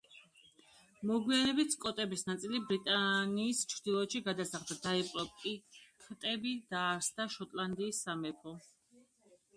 მოგვიანებით 1.09 1.75
სკოტების 1.75 2.23
ნაწილი 2.29 2.61
ბრიტანიის 2.71 3.61
ჩრდილოეთში 3.73 4.23
გადასახლდა, 4.29 4.79
დაიპყრო 4.87 5.27
პიქტები 5.43 6.55
და 6.63 6.67
დააარსა 6.75 7.31
შოტლანდიის 7.37 8.01
სამეფო. 8.09 8.57